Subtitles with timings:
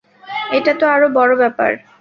[0.51, 1.71] এটা তো আরো বড় ব্যপার!